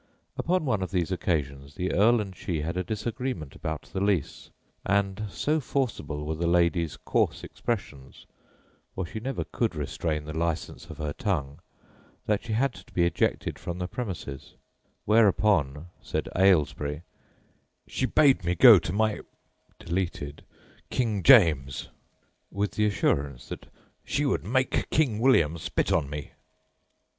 [0.35, 4.49] Upon one of these occasions the Earl and she had a disagreement about the lease,
[4.83, 8.25] and so forcible were the lady's coarse expressions,
[8.95, 11.59] for she never could restrain the licence of her tongue,
[12.25, 14.55] that she had to be ejected from the premises,
[15.05, 17.03] whereupon, says Ailesbury,
[17.85, 19.19] "she bade me go to my
[20.89, 21.89] King James,"
[22.51, 23.67] with the assurance that
[24.03, 26.31] "she would make King William spit on me."